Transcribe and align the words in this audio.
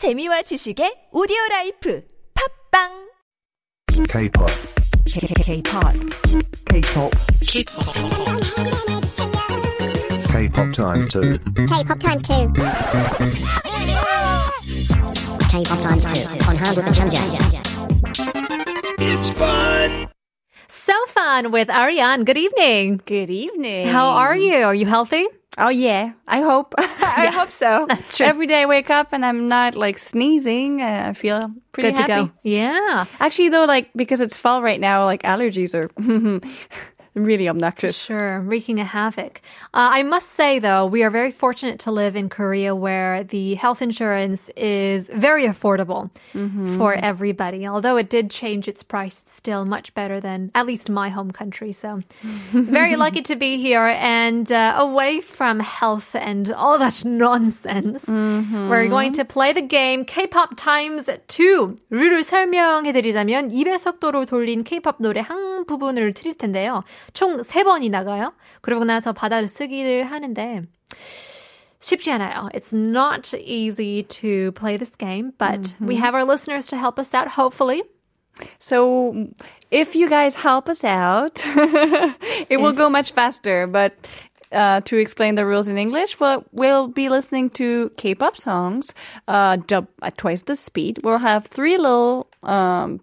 재미와 0.00 0.40
지식의 0.48 1.08
오디오 1.12 1.36
라이프 1.50 2.02
팝빵 2.72 3.10
K-pop. 4.08 4.48
K-pop. 5.04 5.92
K-pop. 6.70 7.12
K-pop 10.32 10.72
times 10.72 11.06
two. 11.06 11.38
K-pop 11.68 12.00
times 12.00 12.22
two. 12.22 12.48
K-pop 15.50 15.80
times 15.84 16.06
two 16.06 16.24
on 16.48 16.56
한국어 16.56 16.90
천재. 16.96 17.20
So 20.66 20.94
fun 21.08 21.50
with 21.52 21.68
Ariane. 21.68 22.24
Good 22.24 22.38
evening. 22.38 23.02
Good 23.04 23.28
evening. 23.28 23.88
How 23.88 24.08
are 24.16 24.34
you? 24.34 24.64
Are 24.64 24.74
you 24.74 24.86
healthy? 24.86 25.26
Oh 25.62 25.68
yeah, 25.68 26.12
I 26.26 26.40
hope. 26.40 26.74
I 26.78 27.24
Yeah, 27.24 27.32
hope 27.32 27.50
so. 27.50 27.84
that's 27.86 28.16
true. 28.16 28.24
Every 28.26 28.46
day 28.46 28.62
I 28.62 28.66
wake 28.66 28.88
up 28.90 29.12
and 29.12 29.24
I'm 29.26 29.46
not 29.48 29.76
like 29.76 29.98
sneezing. 29.98 30.80
Uh, 30.80 31.04
I 31.08 31.12
feel 31.12 31.52
pretty 31.72 31.90
Good 31.90 31.96
to 32.06 32.12
happy. 32.12 32.28
go. 32.28 32.32
Yeah. 32.42 33.04
Actually, 33.20 33.50
though, 33.50 33.66
like 33.66 33.90
because 33.94 34.20
it's 34.20 34.36
fall 34.38 34.62
right 34.62 34.80
now, 34.80 35.04
like 35.04 35.22
allergies 35.22 35.74
are 35.74 35.90
really 37.15 37.47
obnoxious. 37.47 37.95
Sure, 37.95 38.41
wreaking 38.41 38.79
a 38.79 38.83
havoc. 38.83 39.41
Uh, 39.73 39.89
I 39.91 40.03
must 40.03 40.31
say, 40.31 40.59
though, 40.59 40.85
we 40.85 41.01
are 41.03 41.09
very 41.09 41.31
fortunate 41.31 41.79
to 41.79 41.91
live 41.91 42.15
in 42.15 42.29
Korea 42.29 42.75
where 42.75 43.23
the 43.23 43.55
health 43.55 43.81
insurance 43.81 44.49
is 44.55 45.09
very 45.13 45.45
affordable 45.45 46.11
for 46.77 46.93
everybody. 46.93 47.65
Although 47.65 47.97
it 47.97 48.09
did 48.09 48.29
change 48.29 48.67
its 48.67 48.83
price, 48.83 49.21
it's 49.23 49.33
still 49.33 49.65
much 49.65 49.93
better 49.93 50.19
than 50.19 50.51
at 50.53 50.65
least 50.65 50.89
my 50.89 51.09
home 51.09 51.31
country. 51.31 51.71
So, 51.71 52.01
very 52.51 52.95
lucky 52.95 53.21
to 53.23 53.35
be 53.35 53.57
here 53.57 53.87
and 53.87 54.51
uh, 54.51 54.75
away 54.77 55.21
from 55.21 55.59
health 55.61 56.15
and 56.15 56.51
all 56.51 56.77
that 56.79 57.05
nonsense. 57.05 58.05
We're 58.07 58.89
going 58.89 59.13
to 59.13 59.25
play 59.25 59.53
the 59.53 59.61
game 59.61 60.03
K-pop 60.03 60.57
times 60.57 61.09
2. 61.27 61.75
룰을 61.91 62.23
설명해드리자면 62.23 63.49
2배속도로 63.49 64.25
돌린 64.27 64.63
K-pop 64.63 64.97
노래 64.99 65.21
한 65.21 65.65
부분을 65.65 66.13
틀릴 66.13 66.35
텐데요. 66.37 66.83
총 67.13 67.37
3번이 67.37 67.89
나가요. 67.89 68.33
그러고 68.61 68.85
나서 68.85 69.13
바다를 69.13 69.47
쓰기를 69.47 70.05
하는데 70.09 70.63
쉽지 71.79 72.11
않아요. 72.11 72.49
It's 72.53 72.73
not 72.73 73.33
easy 73.37 74.03
to 74.03 74.51
play 74.53 74.77
this 74.77 74.95
game, 74.97 75.33
but 75.37 75.75
we 75.79 75.95
have 75.97 76.15
our 76.15 76.25
listeners 76.25 76.67
to 76.67 76.77
help 76.77 76.97
us 76.97 77.13
out, 77.13 77.27
hopefully. 77.37 77.83
So 78.59 79.29
if 79.71 79.95
you 79.95 80.09
guys 80.09 80.35
help 80.35 80.67
us 80.67 80.83
out, 80.83 81.45
it 82.49 82.59
will 82.59 82.73
go 82.73 82.89
much 82.89 83.13
faster. 83.13 83.67
But 83.67 83.93
uh, 84.51 84.81
to 84.81 84.97
explain 84.97 85.35
the 85.35 85.45
rules 85.45 85.67
in 85.67 85.77
English, 85.77 86.19
well, 86.19 86.43
we'll 86.51 86.87
be 86.87 87.09
listening 87.09 87.49
to 87.51 87.91
K-pop 87.97 88.37
songs 88.37 88.93
uh, 89.27 89.57
dub 89.67 89.87
at 90.01 90.17
twice 90.17 90.43
the 90.43 90.55
speed. 90.55 90.99
We'll 91.03 91.19
have 91.19 91.45
three 91.45 91.77
little 91.77 92.27
um, 92.43 92.99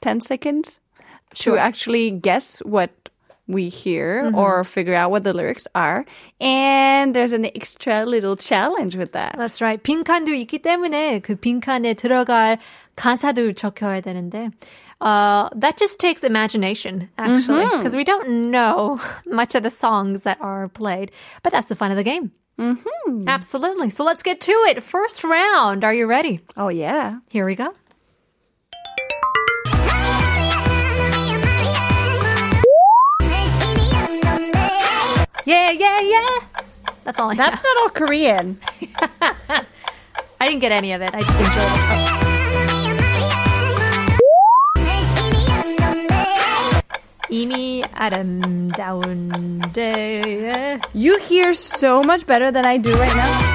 ten 0.00 0.20
seconds 0.20 0.80
to 1.36 1.56
actually 1.56 2.10
guess 2.10 2.58
what 2.60 2.90
we 3.48 3.68
hear 3.68 4.32
or 4.34 4.64
figure 4.64 4.94
out 4.94 5.10
what 5.10 5.22
the 5.22 5.34
lyrics 5.34 5.68
are. 5.74 6.06
And 6.40 7.14
there's 7.14 7.32
an 7.32 7.44
extra 7.44 8.06
little 8.06 8.36
challenge 8.36 8.96
with 8.96 9.12
that. 9.12 9.36
That's 9.36 9.60
right. 9.60 9.82
빈칸도 9.82 10.32
있기 10.46 10.62
때문에 10.62 11.20
그 11.20 11.36
빈칸에 11.36 11.94
들어갈 11.94 12.58
가사도 12.96 13.52
적혀야 13.52 14.00
되는데 14.00 14.50
uh, 15.00 15.48
that 15.54 15.76
just 15.76 16.00
takes 16.00 16.24
imagination, 16.24 17.10
actually, 17.18 17.66
because 17.76 17.94
we 17.94 18.04
don't 18.04 18.50
know 18.50 18.98
much 19.26 19.54
of 19.54 19.62
the 19.62 19.70
songs 19.70 20.22
that 20.22 20.38
are 20.40 20.68
played. 20.68 21.10
But 21.42 21.52
that's 21.52 21.68
the 21.68 21.76
fun 21.76 21.90
of 21.90 21.96
the 21.98 22.04
game. 22.04 22.32
Mm-hmm. 22.58 23.28
Absolutely. 23.28 23.90
So 23.90 24.04
let's 24.04 24.22
get 24.22 24.40
to 24.42 24.52
it. 24.68 24.82
First 24.82 25.24
round. 25.24 25.84
Are 25.84 25.92
you 25.92 26.06
ready? 26.06 26.40
Oh 26.56 26.68
yeah. 26.68 27.18
Here 27.28 27.44
we 27.44 27.54
go. 27.54 27.74
Yeah, 35.48 35.70
yeah, 35.70 36.00
yeah. 36.00 36.28
That's 37.04 37.20
all 37.20 37.30
I 37.30 37.34
That's 37.34 37.56
have. 37.56 37.64
not 37.64 37.76
all 37.82 37.90
Korean. 37.90 38.58
I 40.40 40.48
didn't 40.48 40.60
get 40.60 40.72
any 40.72 40.92
of 40.92 41.02
it. 41.02 41.10
I 41.14 41.20
just 41.20 41.38
enjoyed 41.38 41.72
it. 42.00 43.14
이미 47.30 47.82
아름다운데 47.94 48.80
You 50.94 51.18
hear 51.18 51.54
so 51.54 52.02
much 52.02 52.26
better 52.26 52.50
than 52.52 52.64
I 52.64 52.76
do 52.78 52.94
right 52.94 53.14
now. 53.16 53.47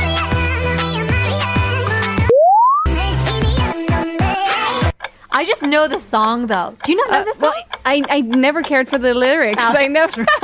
I 5.33 5.45
just 5.45 5.61
know 5.61 5.87
the 5.87 5.99
song 5.99 6.47
though. 6.47 6.75
Do 6.83 6.91
you 6.91 6.97
not 6.97 7.11
know 7.11 7.23
the 7.23 7.37
song? 7.37 7.53
I, 7.85 8.01
I 8.09 8.21
never 8.21 8.61
cared 8.63 8.87
for 8.87 8.97
the 8.97 9.13
lyrics. 9.13 9.61
I 9.61 9.87
never. 9.87 10.25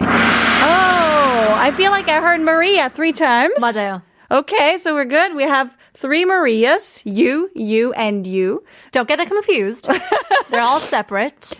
oh, 0.00 1.54
I 1.58 1.72
feel 1.76 1.90
like 1.90 2.08
I 2.08 2.20
heard 2.20 2.40
Maria 2.40 2.88
three 2.88 3.12
times. 3.12 3.54
맞아요. 3.60 4.02
Okay, 4.30 4.78
so 4.78 4.94
we're 4.94 5.04
good. 5.04 5.34
We 5.34 5.42
have 5.42 5.76
three 5.94 6.24
Marias 6.24 7.02
you, 7.04 7.50
you, 7.54 7.92
and 7.92 8.26
you. 8.26 8.64
Don't 8.90 9.06
get 9.06 9.18
that 9.18 9.28
confused. 9.28 9.86
They're 10.50 10.62
all 10.62 10.80
separate. 10.80 11.50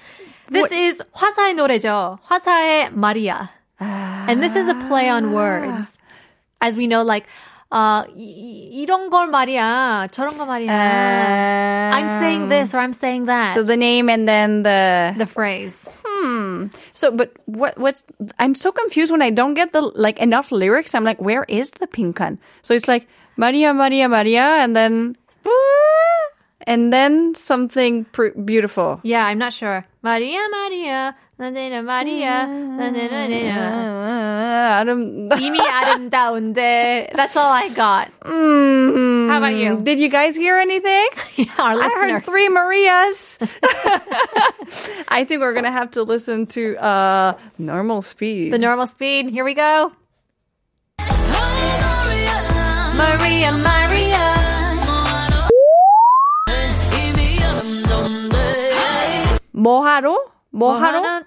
This 0.49 0.73
is 0.73 1.03
화사의 1.15 1.55
노래죠. 1.55 2.19
화사의 2.25 2.91
마리아. 2.95 3.51
And 3.79 4.43
this 4.43 4.57
is 4.57 4.69
a 4.69 4.75
play 4.89 5.09
on 5.09 5.33
words. 5.33 5.99
As 6.63 6.77
we 6.77 6.87
know, 6.87 7.03
like, 7.03 7.27
uh, 7.71 8.05
이, 8.15 8.69
이런 8.83 9.09
걸 9.11 9.29
말이야. 9.29 10.09
저런 10.13 10.37
거 10.37 10.45
말이야. 10.45 10.71
I'm 11.93 12.09
saying 12.21 12.49
this 12.49 12.75
or 12.75 12.79
I'm 12.81 12.93
saying 12.93 13.27
that. 13.27 13.55
So 13.55 13.63
the 13.63 13.77
name 13.77 14.09
and 14.09 14.29
then 14.29 14.63
the. 14.63 15.15
the 15.17 15.27
phrase. 15.27 15.89
So, 16.93 17.11
but 17.11 17.33
what, 17.47 17.77
what's, 17.79 18.05
I'm 18.39 18.55
so 18.55 18.71
confused 18.71 19.11
when 19.11 19.23
I 19.23 19.31
don't 19.31 19.55
get 19.55 19.73
the, 19.73 19.81
like, 19.81 20.19
enough 20.21 20.53
lyrics. 20.53 20.95
I'm 20.95 21.03
like, 21.03 21.21
where 21.21 21.45
is 21.49 21.73
the 21.73 21.87
pinkan? 21.89 22.39
So 22.63 22.75
it's 22.75 22.87
like, 22.87 23.09
Maria, 23.37 23.75
Maria, 23.75 24.09
Maria, 24.09 24.63
and 24.63 24.77
then, 24.77 25.17
and 26.67 26.93
then 26.93 27.35
something 27.35 28.05
pr- 28.13 28.39
beautiful. 28.45 29.01
Yeah, 29.03 29.27
I'm 29.27 29.39
not 29.39 29.53
sure. 29.53 29.85
Maria, 30.03 30.39
Maria, 30.51 31.17
나는 31.39 31.85
Maria, 31.85 32.47
나는 32.47 33.11
Uh, 33.51 34.79
아름- 34.79 35.29
이미 35.41 35.59
아름다운데. 35.61 37.11
That's 37.15 37.37
all 37.37 37.51
I 37.53 37.69
got. 37.71 38.09
Mm. 38.25 39.29
How 39.29 39.39
about 39.39 39.55
you? 39.57 39.79
Did 39.83 39.99
you 39.99 40.09
guys 40.09 40.37
hear 40.37 40.57
anything? 40.59 41.09
Our 41.59 41.73
I 41.73 41.75
listeners. 41.75 42.11
heard 42.13 42.25
three 42.25 42.49
Marias. 42.49 43.39
I 45.09 45.25
think 45.25 45.41
we're 45.41 45.55
gonna 45.55 45.73
have 45.73 45.91
to 45.93 46.03
listen 46.05 46.47
to 46.59 46.77
uh 46.79 47.35
normal 47.59 48.03
speed. 48.03 48.53
The 48.53 48.59
normal 48.59 48.87
speed. 48.87 49.31
Here 49.31 49.45
we 49.45 49.55
go. 49.55 49.93
Maria, 52.95 53.53
Maria. 53.53 54.21
Moharo, 60.55 61.01
Moharo, 61.01 61.25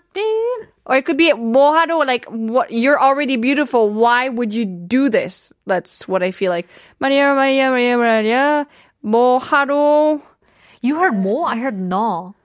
or 0.86 0.96
it 0.98 1.06
could 1.06 1.18
be 1.18 1.32
Moharo. 1.34 2.06
Like 2.06 2.26
what? 2.26 2.72
You're 2.72 3.02
already 3.02 3.38
beautiful. 3.38 3.90
Why 3.90 4.30
would 4.30 4.54
you 4.54 4.66
do 4.66 5.10
this? 5.10 5.54
That's 5.66 6.08
what 6.08 6.22
I 6.22 6.30
feel 6.30 6.52
like. 6.52 6.70
Maria, 7.00 7.34
Maria, 7.34 7.72
Maria, 7.72 7.98
Maria. 7.98 8.68
Moharo. 9.04 10.22
You 10.82 11.00
heard 11.00 11.18
mo? 11.18 11.44
I 11.44 11.58
heard 11.58 11.78
no. 11.78 12.36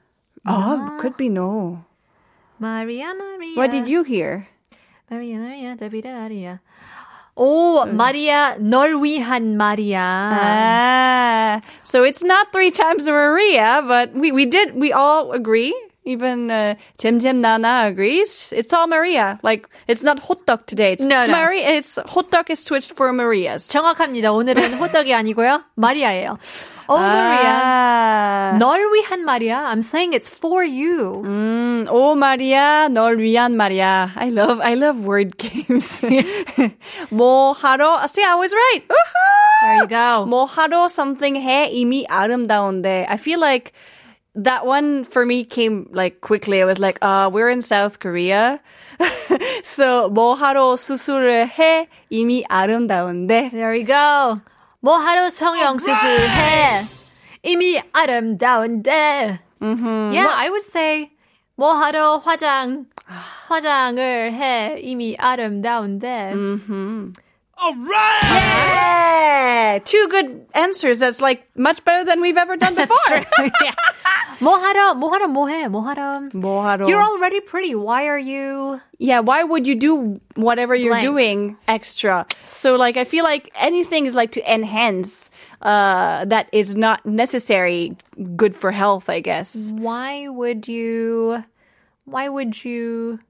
Oh, 0.46 0.98
could 1.00 1.16
be 1.18 1.28
no. 1.28 1.84
Maria, 2.58 3.12
Maria. 3.12 3.56
What 3.56 3.70
did 3.70 3.86
you 3.88 4.02
hear? 4.02 4.48
Maria, 5.10 5.36
Maria, 5.36 5.76
Davidaria. 5.76 6.60
오, 7.36 7.86
마리아, 7.86 8.56
널 8.58 9.00
위한 9.00 9.56
마리아. 9.56 9.96
Ah, 9.96 11.60
so 11.82 12.02
it's 12.02 12.22
not 12.22 12.52
three 12.52 12.70
times 12.70 13.06
Maria, 13.06 13.82
but 13.86 14.12
we, 14.12 14.30
we 14.30 14.44
did, 14.44 14.74
we 14.74 14.92
all 14.92 15.32
agree. 15.32 15.72
Even 16.04 16.50
uh, 16.50 16.74
Jim 16.96 17.18
Jim 17.18 17.40
Nana 17.42 17.84
agrees. 17.84 18.54
It's 18.56 18.72
all 18.72 18.86
Maria. 18.86 19.38
Like, 19.42 19.68
it's 19.86 20.02
not 20.02 20.18
hot 20.18 20.46
dog 20.46 20.64
today. 20.66 20.92
It's 20.92 21.04
No, 21.04 21.26
no. 21.26 21.32
Maria, 21.32 21.68
it's 21.76 21.98
hot 22.06 22.30
dog 22.30 22.50
is 22.50 22.58
switched 22.58 22.92
for 22.96 23.12
Maria's. 23.12 23.68
정확합니다. 23.68 24.32
오늘은 24.32 24.74
호떡이 24.80 25.12
아니고요. 25.12 25.62
마리아예요. 25.76 26.38
오, 26.88 26.96
마리아. 26.96 27.60
Ah. 27.62 28.58
널 28.58 28.80
위한 28.92 29.20
마리아. 29.24 29.68
I'm 29.70 29.82
saying 29.82 30.12
it's 30.12 30.28
for 30.28 30.64
you. 30.64 31.22
Mm, 31.22 31.86
oh, 31.88 32.16
Maria, 32.16 32.88
널 32.90 33.18
위한 33.18 33.54
Maria. 33.54 34.10
I 34.16 34.30
love, 34.30 34.58
I 34.60 34.74
love 34.74 35.04
word 35.06 35.36
games. 35.38 36.00
뭐 37.10 37.52
하러, 37.54 38.08
see, 38.08 38.24
I 38.24 38.34
was 38.34 38.52
right. 38.52 38.82
There 38.88 39.76
you 39.76 39.86
go. 39.86 40.24
뭐 40.26 40.46
하러 40.46 40.88
something 40.90 41.36
해 41.36 41.68
이미 41.70 42.06
아름다운데. 42.08 43.06
I 43.08 43.16
feel 43.18 43.38
like 43.38 43.72
that 44.34 44.64
one 44.66 45.04
for 45.04 45.26
me 45.26 45.44
came 45.44 45.88
like 45.92 46.20
quickly. 46.20 46.62
I 46.62 46.64
was 46.64 46.78
like, 46.78 46.98
uh, 47.02 47.30
we're 47.32 47.50
in 47.50 47.62
South 47.62 47.98
Korea. 47.98 48.60
so 49.64 50.08
뭐 50.10 50.34
하러 50.34 50.76
수술을 50.76 51.48
해 51.48 51.88
이미 52.10 52.44
아름다운데. 52.48 53.50
There 53.50 53.74
you 53.74 53.84
go. 53.84 54.40
뭐하러 54.82 55.28
성형수술 55.30 55.94
해? 55.94 56.82
이미 57.42 57.80
아름다운데. 57.92 59.40
Yeah, 60.12 60.30
I 60.34 60.48
would 60.48 60.64
say 60.64 61.10
뭐하러 61.56 62.18
화장 62.24 62.86
화장을 63.48 64.32
해? 64.32 64.76
이미 64.80 65.16
아름다운데. 65.18 66.32
Yeah, 69.70 69.78
two 69.84 70.08
good 70.08 70.46
answers. 70.54 70.98
That's 71.00 71.20
like 71.20 71.46
much 71.56 71.84
better 71.84 72.04
than 72.04 72.20
we've 72.20 72.36
ever 72.36 72.56
done 72.56 72.74
before. 72.74 72.96
yeah. 73.62 73.74
뭐하러 74.40 74.94
뭐하러 74.94 75.28
뭐해? 75.28 75.68
뭐하러? 75.68 76.32
뭐하러? 76.32 76.88
You're 76.88 77.02
already 77.02 77.40
pretty. 77.40 77.74
Why 77.74 78.06
are 78.08 78.18
you? 78.18 78.80
Yeah, 78.98 79.20
why 79.20 79.44
would 79.44 79.66
you 79.66 79.74
do 79.74 80.20
whatever 80.34 80.74
you're 80.74 80.96
Blank. 80.96 81.04
doing 81.04 81.56
extra? 81.68 82.26
So 82.46 82.76
like 82.76 82.96
I 82.96 83.04
feel 83.04 83.24
like 83.24 83.50
anything 83.54 84.06
is 84.06 84.14
like 84.14 84.32
to 84.32 84.42
enhance 84.52 85.30
uh 85.60 86.24
that 86.24 86.48
is 86.52 86.74
not 86.74 87.04
necessary 87.04 87.94
good 88.34 88.56
for 88.56 88.72
health, 88.72 89.10
I 89.10 89.20
guess. 89.20 89.70
Why 89.76 90.28
would 90.28 90.66
you? 90.66 91.44
Why 92.06 92.28
would 92.28 92.64
you? 92.64 93.20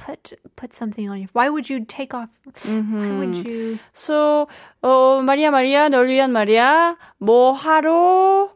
Put 0.00 0.34
put 0.56 0.74
something 0.74 1.08
on 1.08 1.18
your. 1.20 1.28
Why 1.32 1.48
would 1.48 1.70
you 1.70 1.84
take 1.84 2.12
off? 2.12 2.28
Why 2.44 3.10
would 3.18 3.34
you? 3.48 3.78
So 3.94 4.46
어 4.82 5.22
마리아 5.24 5.50
마리아 5.50 5.88
널 5.88 6.08
위한 6.08 6.32
말이야. 6.32 6.96
뭐 7.18 7.52
하러 7.52 8.50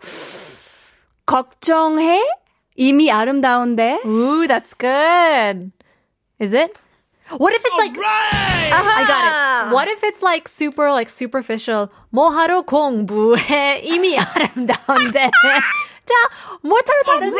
걱정해? 1.27 2.23
이미 2.77 3.11
아름다운데. 3.11 4.01
Ooh, 4.05 4.47
that's 4.47 4.75
good. 4.75 5.73
Is 6.39 6.53
it? 6.53 6.77
What 7.39 7.55
if 7.55 7.65
it's 7.65 7.79
like 7.79 7.97
I 7.99 9.05
got 9.07 9.25
it. 9.25 9.75
What 9.75 9.89
if 9.89 10.03
it's 10.05 10.23
like 10.23 10.49
super 10.49 10.91
like 10.91 11.09
superficial? 11.09 11.89
뭐하러 12.13 12.63
공부해? 12.63 13.81
이미 13.85 14.19
아름다운데. 14.19 15.31
자, 16.07 16.15
못하러 16.63 17.03
다른 17.07 17.33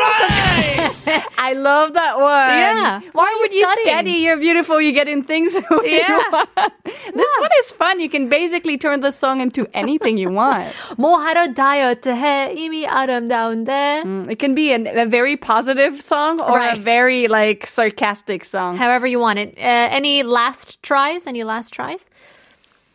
I 1.37 1.53
love 1.53 1.93
that 1.93 2.15
one. 2.17 2.57
Yeah. 2.57 2.99
Why, 2.99 3.09
Why 3.13 3.23
are 3.25 3.31
you 3.31 3.39
would 3.41 3.51
you 3.53 3.65
studying? 3.67 3.87
study? 3.95 4.11
You're 4.23 4.37
beautiful. 4.37 4.79
You 4.79 4.91
get 4.93 5.07
in 5.09 5.23
things. 5.23 5.53
the 5.53 5.61
way 5.83 5.91
you 5.91 5.97
Yeah. 6.07 6.19
want. 6.31 6.73
This 7.13 7.31
one 7.39 7.49
is 7.59 7.71
fun. 7.71 7.99
You 7.99 8.07
can 8.09 8.29
basically 8.29 8.77
turn 8.77 9.01
the 9.01 9.11
song 9.11 9.41
into 9.41 9.67
anything 9.73 10.17
you 10.17 10.29
want. 10.31 10.71
뭐하러 10.97 11.53
다이어트 11.53 12.09
해? 12.15 12.53
이미 12.55 12.87
아름다운데. 12.87 14.29
It 14.31 14.39
can 14.39 14.55
be 14.55 14.71
an, 14.71 14.87
a 14.87 15.05
very 15.05 15.35
positive 15.35 16.01
song 16.01 16.39
or 16.39 16.57
a 16.57 16.71
Right. 16.75 16.79
very 16.79 17.27
like 17.27 17.67
sarcastic 17.67 18.45
song. 18.45 18.77
However 18.77 19.05
you 19.05 19.19
want 19.19 19.39
it. 19.39 19.57
Uh, 19.57 19.89
any 19.91 20.23
last 20.23 20.81
tries? 20.83 21.27
Any 21.27 21.43
last 21.43 21.73
tries? 21.73 22.05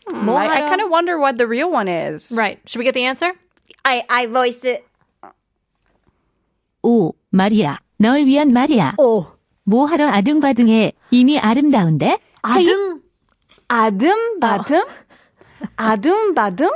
I, 0.09 0.63
I 0.63 0.69
kind 0.69 0.81
of 0.81 0.89
wonder 0.89 1.19
what 1.19 1.37
the 1.37 1.47
real 1.49 1.71
one 1.71 1.89
is. 1.89 2.33
Right. 2.35 2.61
Should 2.67 2.79
we 2.79 2.85
get 2.85 2.95
the 2.95 3.05
answer? 3.05 3.33
I 3.85 4.05
I 4.09 4.27
voice 4.27 4.65
it. 4.65 4.87
오, 6.84 7.14
마리아, 7.30 7.78
널 7.98 8.26
위한 8.26 8.48
말이야. 8.50 8.96
오. 8.98 9.26
뭐하러 9.64 10.08
아등바등해. 10.08 10.94
이미 11.12 11.40
아름다운데? 11.40 12.20
아등. 12.42 13.02
아듬 13.68 14.40
바듬 14.40 14.84
아듬 15.78 16.34
바듬 16.34 16.70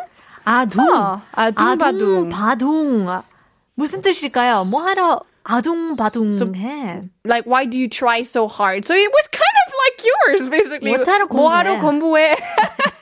아둥. 0.45 0.95
어, 0.95 1.21
아둥바둥. 1.31 2.29
바둥. 2.29 3.21
무슨 3.75 4.01
뜻일까요? 4.01 4.65
뭐하러 4.65 5.19
아둥바둥해? 5.43 7.09
Like 7.25 7.45
why 7.45 7.65
do 7.65 7.77
you 7.77 7.89
try 7.89 8.21
so 8.21 8.47
hard? 8.47 8.85
So 8.85 8.93
it 8.95 9.11
was 9.11 9.27
kind 9.27 9.57
of 9.67 9.73
like 9.83 9.97
yours 10.05 10.49
basically. 10.49 10.93
뭐하러 10.95 11.25
뭐하러 11.27 11.79
공부해? 11.81 12.35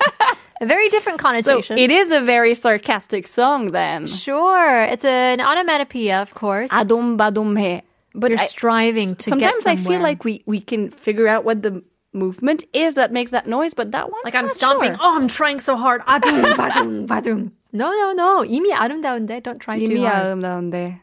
A 0.62 0.66
very 0.66 0.88
different 0.88 1.20
so 1.20 1.28
connotation. 1.28 1.78
it 1.78 1.90
is 1.90 2.10
a 2.10 2.20
very 2.20 2.54
sarcastic 2.54 3.26
song 3.28 3.66
then. 3.70 4.06
Sure, 4.06 4.82
it's 4.84 5.04
an 5.04 5.40
onomatopoeia, 5.40 6.20
of 6.20 6.34
course. 6.34 6.68
아돔바돔해. 6.70 7.82
But 8.14 8.30
You're 8.32 8.40
I- 8.40 8.46
striving 8.46 9.14
to 9.14 9.30
sometimes 9.30 9.62
get 9.64 9.70
I 9.70 9.76
feel 9.76 9.84
somewhere. 9.84 10.00
like 10.02 10.24
we 10.24 10.42
we 10.46 10.60
can 10.60 10.90
figure 10.90 11.28
out 11.28 11.44
what 11.44 11.62
the 11.62 11.84
movement 12.12 12.64
is 12.72 12.94
that 12.94 13.12
makes 13.12 13.30
that 13.30 13.46
noise, 13.46 13.74
but 13.74 13.92
that 13.92 14.10
one 14.10 14.18
Like 14.24 14.34
I'm 14.34 14.46
not 14.46 14.56
stomping. 14.56 14.96
sure. 14.96 15.02
Oh, 15.04 15.14
I'm 15.14 15.28
trying 15.28 15.60
so 15.60 15.76
hard. 15.76 16.02
아둥 16.08 16.42
바둥 16.56 17.06
바둥. 17.06 17.52
No, 17.70 17.92
no, 17.92 18.12
no. 18.16 18.42
이미 18.48 18.72
아름다운데. 18.72 19.42
Don't 19.44 19.60
try 19.60 19.78
too 19.78 19.84
이미 19.92 20.00
hard. 20.02 20.40
아름다운데. 20.40 20.98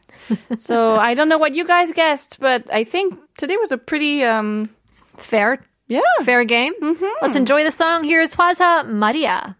so 0.58 0.96
I 0.96 1.14
don't 1.14 1.30
know 1.30 1.38
what 1.38 1.54
you 1.54 1.64
guys 1.64 1.92
guessed, 1.92 2.36
but 2.40 2.68
I 2.74 2.84
think 2.84 3.14
today 3.38 3.56
was 3.56 3.72
a 3.72 3.78
pretty 3.78 4.20
um 4.24 4.68
Fair, 5.16 5.64
yeah. 5.91 6.23
fair 6.23 6.43
game. 6.45 6.73
Let's 7.21 7.35
enjoy 7.35 7.63
the 7.63 7.71
song. 7.71 8.03
Here's 8.03 8.35
화사 8.35 8.83
Maria. 8.87 9.57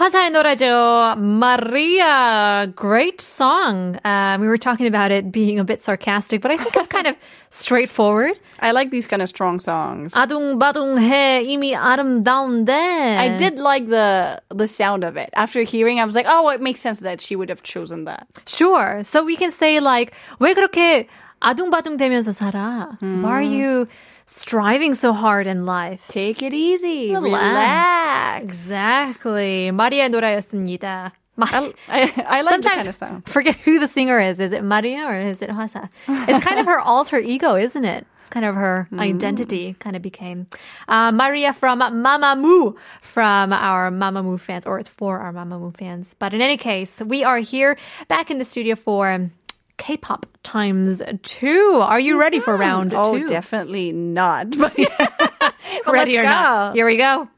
화사의 0.00 0.30
노래죠. 0.30 1.14
Maria. 1.16 2.66
Great 2.76 3.22
song. 3.22 3.98
Um, 4.04 4.42
we 4.42 4.46
were 4.46 4.58
talking 4.58 4.86
about 4.86 5.10
it 5.10 5.32
being 5.32 5.58
a 5.58 5.64
bit 5.64 5.82
sarcastic, 5.82 6.42
but 6.42 6.50
I 6.50 6.58
think 6.58 6.76
it's 6.76 6.88
kind 6.88 7.06
of 7.06 7.16
straightforward. 7.48 8.38
I 8.60 8.72
like 8.72 8.90
these 8.90 9.08
kind 9.08 9.22
of 9.22 9.28
strong 9.30 9.58
songs. 9.58 10.12
아둥바둥해 10.12 11.44
이미 11.44 11.74
아름다운데. 11.74 12.70
I 13.16 13.36
did 13.38 13.58
like 13.58 13.88
the 13.88 14.42
the 14.54 14.66
sound 14.66 15.02
of 15.02 15.16
it. 15.16 15.30
After 15.32 15.62
hearing, 15.62 15.98
I 15.98 16.04
was 16.04 16.14
like, 16.14 16.26
oh, 16.28 16.50
it 16.50 16.60
makes 16.60 16.80
sense 16.80 17.00
that 17.00 17.22
she 17.22 17.34
would 17.34 17.48
have 17.48 17.62
chosen 17.62 18.04
that. 18.04 18.28
Sure. 18.46 19.00
So 19.02 19.24
we 19.24 19.34
can 19.34 19.50
say 19.50 19.80
like 19.80 20.12
왜 20.40 20.52
그렇게 20.52 21.06
아둥바둥대면서 21.41 22.31
살아? 22.31 22.97
Mm. 23.01 23.21
Why 23.23 23.31
are 23.31 23.41
you 23.41 23.87
striving 24.25 24.93
so 24.93 25.11
hard 25.11 25.47
in 25.47 25.65
life? 25.65 26.07
Take 26.07 26.41
it 26.41 26.53
easy. 26.53 27.13
Relax. 27.13 27.29
Relax. 27.29 28.43
Exactly. 28.43 29.71
마리아 29.71 30.07
노라였습니다. 30.07 31.11
I, 31.37 31.73
I, 31.87 32.13
I 32.27 32.41
like 32.41 32.53
Sometimes 32.53 32.75
kind 32.75 32.87
of 32.87 32.95
sound. 32.95 33.29
Forget 33.29 33.55
who 33.55 33.79
the 33.79 33.87
singer 33.87 34.19
is. 34.19 34.39
Is 34.39 34.51
it 34.51 34.63
Maria 34.63 35.05
or 35.05 35.15
is 35.15 35.41
it 35.41 35.49
Hwasa? 35.49 35.89
It's 36.07 36.43
kind 36.43 36.59
of 36.59 36.65
her 36.65 36.79
alter 36.85 37.17
ego, 37.17 37.55
isn't 37.55 37.85
it? 37.85 38.05
It's 38.19 38.29
kind 38.29 38.45
of 38.45 38.55
her 38.55 38.87
mm. 38.91 38.99
identity 38.99 39.75
kind 39.79 39.95
of 39.95 40.01
became. 40.01 40.47
Uh, 40.87 41.11
Maria 41.11 41.53
from 41.53 41.79
Mamamoo, 41.79 42.77
from 43.01 43.53
our 43.53 43.89
Mamamoo 43.89 44.39
fans, 44.39 44.65
or 44.65 44.77
it's 44.77 44.89
for 44.89 45.19
our 45.19 45.33
Mamamoo 45.33 45.75
fans. 45.75 46.15
But 46.19 46.33
in 46.33 46.41
any 46.41 46.57
case, 46.57 47.01
we 47.01 47.23
are 47.23 47.39
here 47.39 47.77
back 48.07 48.29
in 48.29 48.37
the 48.37 48.45
studio 48.45 48.75
for 48.75 49.31
K-pop 49.80 50.26
times 50.42 51.02
two. 51.22 51.80
Are 51.82 52.00
you 52.00 52.18
ready 52.18 52.40
for 52.40 52.56
round 52.56 52.94
Oh, 52.94 53.18
two? 53.18 53.28
definitely 53.28 53.92
not. 53.92 54.50
But, 54.56 54.74
but 54.76 55.92
Ready 55.92 56.14
let's 56.16 56.24
or 56.24 56.28
not? 56.28 56.72
go. 56.72 56.74
Here 56.74 56.86
we 56.86 56.96
go. 56.96 57.28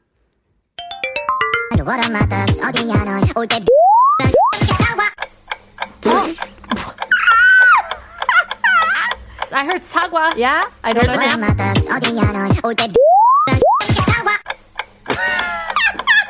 What 1.83 2.03
am 2.05 2.15
I 2.15 2.25
that's 2.25 2.59
어디냐 2.59 3.03
넌 3.05 3.23
올때 3.35 3.63
I 9.51 9.65
heard 9.65 9.81
sagwa. 9.81 10.33
Yeah, 10.37 10.63
I 10.83 10.93
don't 10.93 11.05
There's 11.05 11.17
know. 11.17 11.23
an 11.23 11.29
What 11.29 11.33
am 11.33 11.43
I 11.43 11.53
that's 11.57 11.87
어디냐 11.87 12.31
넌 12.31 12.51
올때 12.63 12.91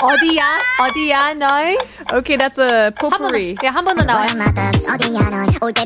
어디야? 0.01 0.60
어디야? 0.79 1.34
너희? 1.34 1.77
Okay, 2.13 2.38
that's 2.38 2.58
a 2.58 2.88
한 2.88 2.94
번, 2.96 3.12
potpourri. 3.12 3.56
더- 3.56 3.68
야, 3.68 3.72
한 3.72 3.84
번 3.84 3.98
더 3.98 4.03
나와요. 4.06 4.24
What 4.24 4.32
am 4.32 4.41
I 4.48 4.51
that's 4.56 4.86
어디냐 4.88 5.20
넌 5.29 5.50
올때 5.62 5.86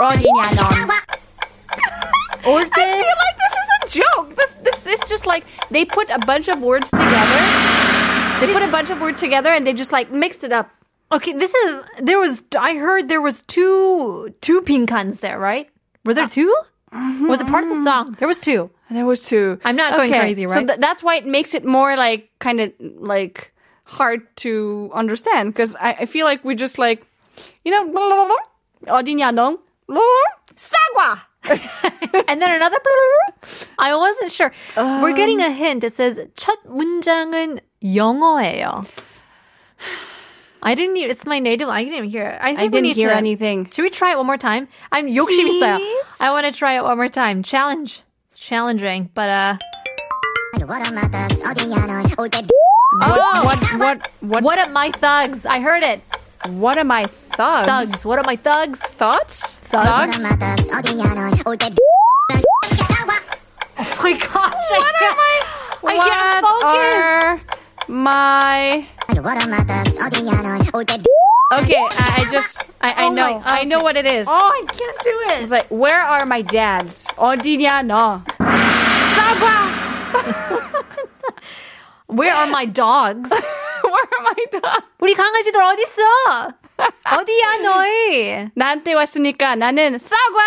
어디냐 0.00 0.42
넌. 0.56 0.90
올 2.44 2.60
I 2.60 2.68
feel 2.68 3.18
like 3.24 3.36
this 3.40 3.54
is 3.56 3.68
a 3.72 3.80
joke. 3.88 4.36
This 4.36 4.56
this 4.62 4.86
is 4.86 5.00
just 5.08 5.26
like 5.26 5.44
they 5.70 5.84
put 5.84 6.10
a 6.10 6.18
bunch 6.26 6.48
of 6.48 6.60
words 6.60 6.90
together. 6.90 7.40
They 8.40 8.52
put 8.52 8.62
a 8.62 8.68
bunch 8.70 8.90
of 8.90 9.00
words 9.00 9.20
together 9.20 9.50
and 9.52 9.66
they 9.66 9.72
just 9.72 9.92
like 9.92 10.10
mixed 10.12 10.44
it 10.44 10.52
up. 10.52 10.68
Okay, 11.12 11.32
this 11.32 11.54
is 11.54 11.82
there 11.98 12.18
was 12.18 12.42
I 12.58 12.74
heard 12.74 13.08
there 13.08 13.22
was 13.22 13.40
two 13.46 14.34
two 14.42 14.60
pinkans 14.62 15.20
there, 15.20 15.38
right? 15.38 15.68
Were 16.04 16.12
there 16.12 16.28
two? 16.28 16.52
Was 17.26 17.40
it 17.40 17.48
part 17.48 17.64
of 17.64 17.70
the 17.70 17.82
song? 17.82 18.16
There 18.18 18.28
was 18.28 18.38
two. 18.38 18.70
There 18.90 19.06
was 19.06 19.24
two. 19.24 19.58
I'm 19.64 19.74
not 19.76 19.96
going 19.96 20.12
crazy, 20.12 20.44
So 20.46 20.54
right? 20.54 20.66
th- 20.68 20.78
that's 20.78 21.02
why 21.02 21.16
it 21.16 21.26
makes 21.26 21.54
it 21.54 21.64
more 21.64 21.96
like 21.96 22.28
kind 22.38 22.60
of 22.60 22.70
like 22.78 23.52
hard 23.84 24.20
to 24.44 24.90
understand 24.94 25.52
because 25.54 25.74
I, 25.80 26.04
I 26.04 26.06
feel 26.06 26.26
like 26.26 26.44
we 26.44 26.54
just 26.54 26.78
like 26.78 27.02
you 27.64 27.72
know 27.72 27.88
blah, 27.88 28.04
blah, 28.04 28.16
blah, 28.16 28.28
blah. 28.28 28.44
어디냐 29.00 29.32
넌? 29.32 29.56
blah, 29.88 29.96
blah, 29.96 30.56
사과. 30.56 31.20
And 32.28 32.40
then 32.40 32.50
another 32.50 32.78
I 33.78 33.94
wasn't 33.94 34.32
sure. 34.32 34.50
We're 34.76 35.12
getting 35.14 35.40
a 35.42 35.50
hint. 35.50 35.84
It 35.84 35.92
says 35.92 36.18
첫 36.36 36.58
문장은 36.66 37.60
영어예요. 37.82 38.86
I 40.62 40.74
didn't 40.74 40.96
even, 40.96 41.10
it's 41.10 41.26
my 41.26 41.38
native 41.40 41.68
I 41.68 41.84
didn't 41.84 41.98
even 41.98 42.08
hear 42.08 42.24
it. 42.26 42.38
I, 42.40 42.48
think 42.56 42.58
I 42.58 42.62
we 42.62 42.68
didn't 42.70 42.82
need 42.84 42.96
hear 42.96 43.10
to, 43.10 43.16
anything. 43.16 43.68
Should 43.68 43.82
we 43.82 43.90
try 43.90 44.12
it 44.12 44.16
one 44.16 44.24
more 44.24 44.38
time? 44.38 44.66
I'm 44.90 45.06
욕심 45.08 45.46
있어요. 45.46 45.76
Please? 45.76 46.18
I 46.22 46.30
want 46.32 46.46
to 46.46 46.52
try 46.52 46.76
it 46.78 46.82
one 46.84 46.96
more 46.96 47.08
time. 47.10 47.42
Challenge. 47.42 48.00
It's 48.28 48.38
challenging, 48.38 49.10
but 49.12 49.28
uh 49.28 49.56
What 50.64 50.86
am 50.88 50.96
I 50.96 51.08
that's 51.08 51.42
어디냐 51.42 51.84
넌 51.86 52.16
올때 52.16 52.46
What, 52.96 53.20
Oh. 53.20 53.44
what, 53.44 53.58
what, 53.80 54.08
what, 54.20 54.42
What 54.44 54.58
are 54.58 54.68
my 54.70 54.90
thugs? 54.92 55.44
I 55.44 55.58
heard 55.60 55.82
it. 55.82 56.00
what 56.48 56.78
am 56.78 56.90
I 56.90 57.04
thugs? 57.06 57.66
Thugs. 57.66 58.04
What 58.04 58.18
are 58.18 58.24
my 58.26 58.36
thugs? 58.36 58.80
Thoughts? 58.80 59.58
Thugs. 59.70 59.88
What 59.88 60.14
am 60.14 60.26
I 60.26 60.36
thugs? 60.36 60.70
어디냐 60.70 61.14
넌? 61.14 61.32
올 61.46 61.56
때. 61.56 61.70
싸워. 62.88 63.10
Oh 63.78 64.02
my 64.02 64.12
gosh. 64.14 64.70
What 64.70 64.94
I 64.94 65.04
am 65.04 65.18
I? 65.18 65.40
I 65.84 65.96
what 65.96 66.08
can't 66.08 66.44
focus. 66.44 66.64
are 66.68 67.40
my... 67.88 68.86
What 69.20 69.42
am 69.42 69.52
I 69.52 69.64
thugs? 69.64 69.98
어디냐 69.98 70.42
넌? 70.42 70.60
올 70.74 70.84
때. 70.84 71.00
Okay, 71.52 71.76
I, 71.78 72.24
I 72.24 72.30
just... 72.32 72.68
I, 72.80 72.90
I 72.90 73.04
Oh 73.06 73.10
my- 73.10 73.14
know. 73.14 73.42
I 73.44 73.64
know 73.64 73.76
okay. 73.78 73.84
what 73.84 73.96
it 73.96 74.06
is. 74.06 74.26
Oh, 74.28 74.32
I 74.34 74.64
can't 74.66 74.98
do 75.04 75.14
it. 75.32 75.42
It's 75.42 75.50
like, 75.52 75.68
where 75.70 76.02
are 76.02 76.24
my 76.26 76.42
dads? 76.42 77.06
어디냐 77.16 77.82
너? 77.86 78.22
Where 82.06 82.34
are 82.34 82.46
my 82.46 82.64
dogs? 82.66 83.30
where 83.98 84.08
are 84.12 84.22
my 84.22 84.34
dads? 84.50 84.86
우리 85.00 85.14
강아지들 85.14 85.60
어디 85.60 85.82
있어? 85.82 86.02
어디야 87.04 87.56
너희? 87.62 88.48
나한테 88.54 88.94
왔으니까 88.94 89.56
나는 89.56 89.98
사과 89.98 90.40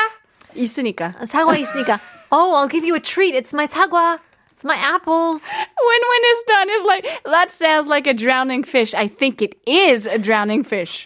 있으니까. 0.56 1.14
사과 1.26 1.56
있으니까. 1.58 2.00
Oh, 2.32 2.54
I'll 2.56 2.68
give 2.68 2.86
you 2.86 2.96
a 2.96 3.00
treat. 3.00 3.36
It's 3.36 3.54
my 3.54 3.68
사과. 3.68 4.20
It's 4.52 4.66
my 4.66 4.76
apples. 4.76 5.46
When 5.46 6.02
when 6.10 6.22
it's 6.24 6.44
done, 6.44 6.68
it's 6.70 6.86
like 6.86 7.06
that 7.26 7.52
sounds 7.52 7.88
like 7.88 8.08
a 8.08 8.14
drowning 8.14 8.64
fish. 8.64 8.96
I 8.96 9.08
think 9.08 9.42
it 9.44 9.56
is 9.68 10.08
a 10.08 10.18
drowning 10.18 10.64
fish. 10.64 11.06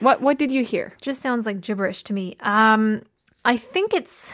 what 0.00 0.22
what 0.22 0.38
did 0.38 0.50
you 0.50 0.64
hear? 0.64 0.94
Just 1.02 1.20
sounds 1.20 1.44
like 1.44 1.60
gibberish 1.60 2.04
to 2.04 2.14
me. 2.14 2.36
Um, 2.40 3.02
I 3.44 3.58
think 3.58 3.92
it's. 3.92 4.32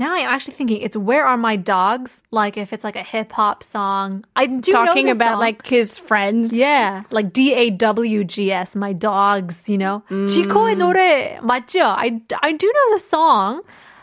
Now 0.00 0.14
I'm 0.16 0.28
actually 0.32 0.54
thinking 0.54 0.80
it's 0.80 0.96
"Where 0.96 1.26
Are 1.28 1.36
My 1.36 1.56
Dogs?" 1.56 2.22
Like 2.32 2.56
if 2.56 2.72
it's 2.72 2.84
like 2.84 2.96
a 2.96 3.04
hip 3.04 3.32
hop 3.36 3.60
song. 3.62 4.24
I 4.34 4.46
do 4.46 4.72
Talking 4.72 5.06
know 5.06 5.12
the 5.12 5.18
about 5.20 5.36
song. 5.36 5.40
like 5.44 5.66
his 5.66 5.98
friends. 5.98 6.56
Yeah, 6.56 7.04
like 7.12 7.34
D 7.36 7.52
A 7.52 7.68
W 7.68 8.24
G 8.24 8.50
S, 8.50 8.74
my 8.76 8.94
dogs, 8.94 9.68
you 9.68 9.76
know. 9.76 10.00
Mm. 10.08 10.24
지코의 10.26 10.76
노래 10.80 11.36
맞죠? 11.44 11.84
I 11.84 12.16
I 12.40 12.52
do 12.56 12.64
know 12.72 12.86
the 12.96 13.02
song, 13.04 13.60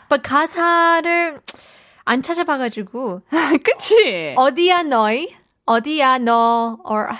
but 0.08 0.22
가사를 0.22 1.40
안 2.06 2.22
찾아봐가지고 2.22 3.22
그치? 3.64 4.34
어디야 4.38 4.84
너희? 4.86 5.34
어디야 5.66 6.18
너? 6.22 6.78
Or 6.84 7.10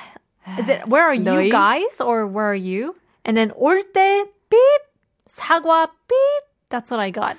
is 0.57 0.69
it 0.71 0.87
where 0.87 1.03
are 1.05 1.15
you 1.19 1.25
너희? 1.25 1.51
guys? 1.51 2.01
Or 2.01 2.27
where 2.29 2.47
are 2.47 2.55
you? 2.55 2.95
And 3.27 3.37
then 3.37 3.51
올때 3.59 4.23
beep 4.49 4.83
사과 5.29 5.89
beep. 6.07 6.43
That's 6.71 6.91
what 6.93 7.01
I 7.01 7.11
got. 7.11 7.37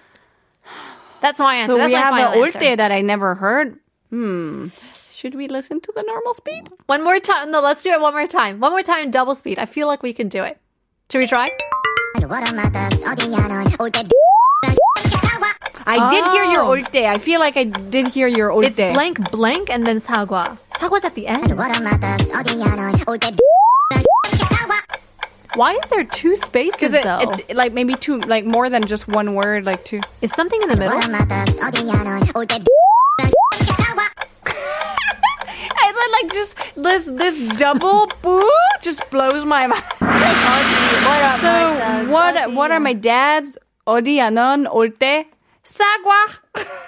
That's 1.24 1.40
my 1.40 1.54
answer. 1.54 1.72
So 1.72 1.78
That's 1.78 1.88
we 1.88 1.94
my 1.94 2.00
have 2.00 2.34
an 2.34 2.38
olte 2.38 2.76
that 2.76 2.92
I 2.92 3.00
never 3.00 3.34
heard. 3.34 3.78
Hmm. 4.10 4.68
Should 5.10 5.34
we 5.34 5.48
listen 5.48 5.80
to 5.80 5.92
the 5.96 6.02
normal 6.02 6.34
speed? 6.34 6.68
One 6.84 7.02
more 7.02 7.18
time. 7.18 7.50
No, 7.50 7.62
let's 7.62 7.82
do 7.82 7.88
it 7.92 7.98
one 7.98 8.12
more 8.12 8.26
time. 8.26 8.60
One 8.60 8.72
more 8.72 8.82
time, 8.82 9.10
double 9.10 9.34
speed. 9.34 9.58
I 9.58 9.64
feel 9.64 9.86
like 9.86 10.02
we 10.02 10.12
can 10.12 10.28
do 10.28 10.44
it. 10.44 10.60
Should 11.08 11.20
we 11.20 11.26
try? 11.26 11.48
I 15.86 15.96
oh. 15.96 16.10
did 16.12 16.24
hear 16.32 16.44
your 16.44 16.62
oh. 16.62 16.76
olte. 16.76 17.08
I 17.08 17.16
feel 17.16 17.40
like 17.40 17.56
I 17.56 17.64
did 17.64 18.08
hear 18.08 18.28
your 18.28 18.50
olte. 18.50 18.66
It's 18.66 18.76
blank, 18.76 19.30
blank, 19.30 19.70
and 19.70 19.86
then 19.86 20.00
sagwa. 20.00 20.58
Sagwa's 20.76 21.04
at 21.04 21.14
the 21.14 21.26
end. 21.26 21.56
Why 25.55 25.73
is 25.73 25.85
there 25.89 26.03
two 26.05 26.35
spaces 26.35 26.71
Because 26.77 26.93
it, 26.93 27.03
though? 27.03 27.19
it's 27.21 27.41
like 27.53 27.73
maybe 27.73 27.95
two, 27.95 28.19
like 28.21 28.45
more 28.45 28.69
than 28.69 28.83
just 28.85 29.07
one 29.07 29.33
word, 29.33 29.65
like 29.65 29.83
two. 29.83 29.99
Is 30.21 30.31
something 30.31 30.61
in 30.61 30.69
the 30.69 30.75
middle? 30.77 30.95
What 30.95 31.09
am 31.09 31.15
I 31.15 31.25
thugs? 31.25 31.57
어디냐 31.59 32.03
넌? 32.05 32.21
올 32.37 32.45
때. 32.45 32.61
싸워. 33.65 34.05
I 35.81 35.91
then 35.97 36.11
like 36.21 36.29
just 36.33 36.55
this 36.75 37.05
this 37.17 37.39
double 37.57 38.07
boo 38.21 38.45
just 38.81 39.09
blows 39.09 39.45
my 39.45 39.65
mind. 39.67 39.83
what 39.99 41.21
up, 41.21 41.39
So 41.41 41.49
my 41.49 41.81
thugs? 41.81 42.09
what 42.11 42.35
어디야? 42.35 42.53
what 42.55 42.71
are 42.71 42.79
my 42.79 42.93
dad's 42.93 43.57
어디야 43.87 44.29
넌 44.29 44.67
올 44.69 44.89
때 44.97 45.25
사과 45.63 46.09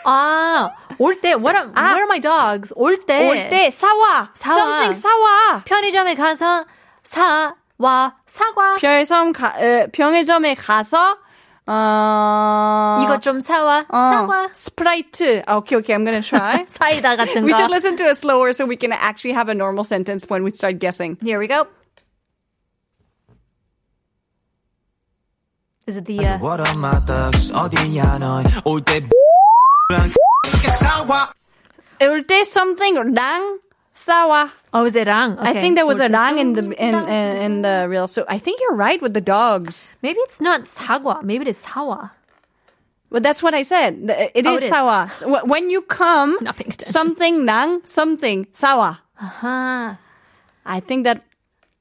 Ah, 0.06 0.72
올 1.00 1.13
때. 1.22 1.34
What 1.38 1.56
are 1.56 1.70
Ah. 1.75 1.94
what 1.94 2.01
are 2.01 2.08
my 2.08 2.20
dogs? 2.20 2.72
올 2.75 2.98
때. 2.98 3.25
올 3.30 3.50
때 3.50 3.70
사와 3.70 4.30
사와. 4.34 4.58
something 4.58 4.94
사와 5.01 5.63
편의점에 5.65 6.15
가서 6.15 6.65
사 7.03 7.53
와 7.77 8.15
사과. 8.25 8.77
별섬 8.77 9.34
가, 9.34 9.53
어, 9.58 9.88
병해점에 9.91 10.56
가서 10.56 11.18
어 11.68 13.00
이거 13.03 13.20
좀 13.20 13.39
사와 13.39 13.86
어, 13.89 13.96
사과. 14.12 14.50
스프라이트. 14.53 15.44
아, 15.48 15.56
okay, 15.58 15.77
okay, 15.80 15.96
I'm 15.96 16.03
gonna 16.06 16.22
try. 16.22 16.65
사이다 16.68 17.15
같은 17.15 17.44
we 17.46 17.51
거. 17.51 17.58
should 17.58 17.72
listen 17.72 17.96
to 17.98 18.06
it 18.08 18.15
slower 18.18 18.51
so 18.53 18.65
we 18.65 18.75
can 18.75 18.91
actually 18.91 19.34
have 19.34 19.50
a 19.50 19.53
normal 19.56 19.84
sentence 19.84 20.25
when 20.30 20.44
we 20.44 20.51
start 20.51 20.80
guessing. 20.80 21.18
Here 21.22 21.39
we 21.39 21.48
go. 21.48 21.68
Is 25.88 25.98
it 25.98 26.06
the 26.06 26.20
uh, 26.20 26.38
What 26.39 26.60
are 26.62 26.77
my 26.77 27.00
thugs? 27.06 27.51
어디야 27.51 28.20
넌? 28.20 28.46
올때 28.65 29.01
싸워. 30.80 31.27
올 32.01 32.25
때 32.25 32.41
something랑 32.44 33.60
Sawa. 33.97 34.53
Oh, 34.75 34.85
is 34.85 34.95
it 34.95 35.09
rang? 35.09 35.38
Okay. 35.38 35.49
I 35.49 35.53
think 35.55 35.75
there 35.75 35.87
was 35.87 36.00
a 36.00 36.09
rang 36.09 36.37
in 36.38 36.53
the 36.53 36.62
in, 36.76 36.95
in, 36.95 37.37
in 37.37 37.62
the 37.62 37.87
real. 37.88 38.07
So 38.07 38.26
I 38.29 38.38
think 38.38 38.61
you're 38.61 38.76
right 38.76 39.00
with 39.00 39.15
the 39.15 39.23
dogs. 39.23 39.88
Maybe 40.03 40.21
it's 40.21 40.41
not 40.41 40.62
sagwa. 40.62 41.23
Maybe 41.23 41.43
it 41.43 41.49
is 41.49 41.59
sawa. 41.59 42.12
Well, 43.09 43.23
that's 43.23 43.43
what 43.43 43.55
I 43.55 43.62
said. 43.62 43.97
Oh, 44.05 44.12
is, 44.12 44.31
it 44.35 44.47
is. 44.47 44.69
sawa. 44.69 45.09
When 45.49 45.71
you 45.71 45.81
come, 45.81 46.37
something 46.79 47.47
nang, 47.47 47.81
something 47.87 48.47
sawa. 48.53 49.00
Uh-huh. 49.19 49.95
I 50.67 50.81
think 50.81 51.05
that 51.05 51.25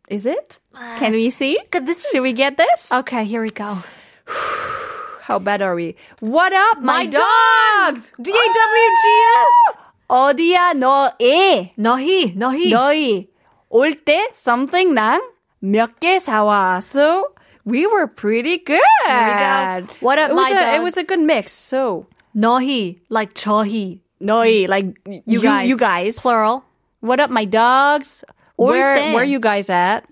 is 0.08 0.26
it. 0.26 0.60
Uh, 0.74 0.96
Can 0.98 1.12
we 1.12 1.30
see? 1.30 1.60
This 1.72 2.00
is... 2.00 2.12
Should 2.12 2.22
we 2.22 2.32
get 2.32 2.56
this? 2.56 2.94
Okay, 2.94 3.26
here 3.26 3.42
we 3.42 3.50
go. 3.50 3.84
How 5.28 5.40
bad 5.40 5.62
are 5.62 5.76
we? 5.76 5.96
What 6.22 6.54
up, 6.54 6.80
my, 6.80 7.04
my 7.04 7.06
dogs? 7.08 7.20
dogs? 7.20 8.14
D 8.22 8.32
A 8.32 8.34
W 8.34 8.88
G 9.04 9.06
S. 9.36 9.76
Ah! 9.76 9.85
어디야 10.09 10.75
너애 10.75 11.73
너희, 11.77 12.35
너희. 12.37 12.71
너희 12.71 13.29
올 13.71 13.95
때 14.05 14.29
something 14.33 14.93
랑 14.95 15.21
몇 15.63 16.01
개 16.01 16.19
사와. 16.19 16.83
So 16.83 17.35
we 17.65 17.87
were 17.87 18.07
pretty 18.09 18.59
good. 18.59 18.81
There 19.07 19.27
we 19.27 19.35
go. 19.39 19.95
What 20.01 20.19
up, 20.19 20.31
it 20.31 20.35
was 20.35 20.51
my 20.51 20.59
a, 20.59 20.75
It 20.75 20.79
dogs? 20.79 20.85
was 20.85 20.97
a 20.97 21.05
good 21.05 21.21
mix. 21.21 21.53
So 21.53 22.07
너희, 22.35 22.99
like 23.09 23.35
저희. 23.35 24.01
너희 24.21 24.67
like 24.69 24.87
you 25.27 25.41
guys. 25.41 25.69
you 25.69 25.77
guys. 25.77 26.21
Plural. 26.21 26.65
What 27.01 27.21
up, 27.21 27.31
my 27.31 27.45
dogs? 27.47 28.25
올 28.59 28.73
Where 28.73 28.97
때. 28.97 29.13
where 29.15 29.25
you 29.25 29.39
guys 29.41 29.71
at? 29.71 30.05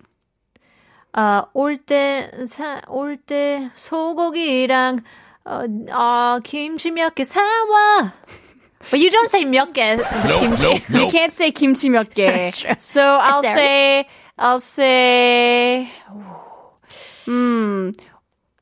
어, 1.17 1.49
올 1.55 1.77
때, 1.79 2.31
사, 2.47 2.81
올 2.89 3.17
때, 3.17 3.71
소고기랑, 3.75 5.01
어, 5.45 5.65
어, 5.91 6.39
김치 6.45 6.91
몇 6.93 7.15
개 7.15 7.25
사와. 7.25 8.13
But 8.91 9.01
you 9.01 9.11
don't 9.11 9.31
say 9.31 9.45
몇 9.45 9.73
개, 9.75 9.99
김치. 10.41 10.81
You 10.95 11.11
can't 11.11 11.33
say 11.33 11.51
kimchi 11.51 11.89
몇 11.91 12.15
개. 12.15 12.27
That's 12.31 12.59
true. 12.59 12.75
So 12.79 13.03
I'll 13.03 13.43
Sorry. 13.43 13.67
say 13.67 14.07
I'll 14.39 14.61
say 14.61 15.89
hmm. 17.27 17.91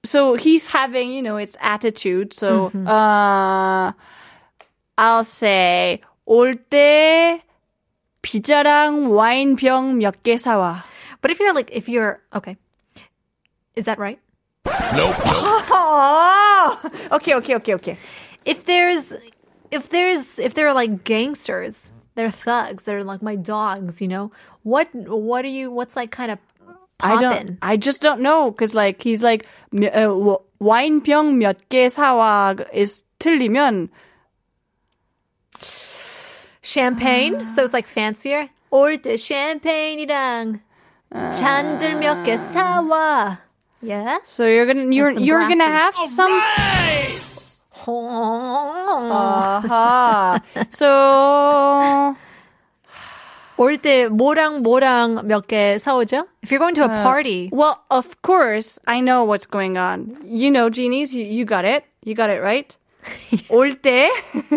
So 0.04 0.34
he's 0.36 0.66
having, 0.68 1.12
you 1.12 1.22
know, 1.22 1.36
it's 1.36 1.56
attitude. 1.60 2.32
So 2.32 2.70
Mm-hmm. 2.70 2.86
uh 2.88 3.92
I'll 4.98 5.25
say 5.25 6.00
올 6.26 6.56
때 6.70 7.42
피자랑 8.22 9.10
와인병 9.10 9.98
몇 10.00 10.14
개 10.25 10.36
사와. 10.40 10.82
But 11.20 11.30
if 11.30 11.40
you're 11.40 11.52
like, 11.54 11.70
if 11.72 11.88
you're, 11.88 12.20
okay. 12.34 12.56
Is 13.75 13.84
that 13.84 13.98
right? 13.98 14.18
Oh, 14.68 16.80
okay, 17.12 17.34
okay, 17.34 17.54
okay, 17.56 17.75
okay. 17.75 17.98
If 18.44 18.64
there's, 18.64 19.12
if 19.70 19.88
there's, 19.90 20.38
if 20.38 20.54
they're 20.54 20.72
like 20.72 21.04
gangsters, 21.04 21.90
they're 22.14 22.30
thugs, 22.30 22.84
they're 22.84 23.02
like 23.02 23.22
my 23.22 23.36
dogs, 23.36 24.00
you 24.00 24.08
know? 24.08 24.30
What, 24.62 24.88
what 24.94 25.44
are 25.44 25.48
you, 25.48 25.70
what's 25.70 25.96
like 25.96 26.10
kind 26.10 26.30
of 26.30 26.38
I 27.00 27.20
don't. 27.20 27.32
poppin'? 27.32 27.58
I 27.60 27.76
just 27.76 28.00
don't 28.00 28.20
know 28.20 28.50
because 28.50 28.75
like 28.75 29.02
he's 29.02 29.22
like 29.22 29.44
몇- 29.70 29.92
어, 29.94 30.16
워- 30.16 30.42
와인병 30.60 31.36
몇 31.38 31.56
개 31.68 31.88
사와 31.92 32.66
is 32.72 33.04
틀리면 33.20 33.88
Champagne, 36.62 37.46
so 37.48 37.62
it's 37.64 37.72
like 37.72 37.86
fancier. 37.86 38.48
올 38.72 38.98
때 38.98 39.14
샴페인이랑 39.16 40.60
잔들 41.32 41.94
몇 42.00 42.25
개 42.25 42.36
사와. 42.36 43.38
Yeah? 43.82 44.18
so 44.25 44.44
you're 44.46 44.66
gonna 44.66 44.90
you're 44.92 45.12
some 45.14 45.22
you're 45.22 45.46
gonna 45.46 45.64
have 45.64 45.94
glasses. 45.94 46.16
some. 49.00 49.10
Uh-huh. 49.12 50.38
so 50.70 52.14
올 53.56 53.78
때 53.80 54.06
뭐랑 54.08 54.60
뭐랑 54.62 55.25
몇 55.26 55.46
개 55.48 55.78
사오죠? 55.78 56.26
If 56.42 56.50
you're 56.52 56.60
going 56.60 56.75
to 56.76 56.84
a 56.84 56.88
party, 57.02 57.48
well, 57.52 57.80
of 57.90 58.20
course 58.22 58.78
I 58.86 59.00
know 59.00 59.25
what's 59.25 59.46
going 59.46 59.78
on. 59.78 60.16
You 60.25 60.50
know, 60.50 60.68
genies, 60.68 61.14
you, 61.14 61.25
you 61.25 61.44
got 61.44 61.64
it. 61.64 61.84
You 62.04 62.14
got 62.14 62.28
it 62.30 62.40
right. 62.42 62.68
올 63.48 63.72
때 63.80 64.10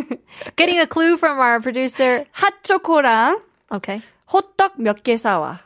Getting 0.57 0.79
a 0.79 0.87
clue 0.87 1.15
from 1.17 1.39
our 1.39 1.59
producer. 1.61 2.25
핫초코랑 2.35 3.39
Okay. 3.71 4.01
호떡 4.27 4.81
몇 4.81 5.01
개 5.03 5.15
사와. 5.15 5.59